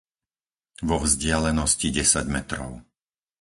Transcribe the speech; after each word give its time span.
vo 0.87 0.97
vzdialenosti 1.03 1.87
desať 1.97 2.25
metrov 2.35 2.71